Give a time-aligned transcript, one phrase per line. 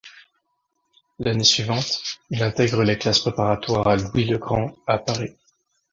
[1.19, 2.01] L'année suivante,
[2.31, 5.35] il intègre les classes préparatoires à Louis-le-Grand à Paris.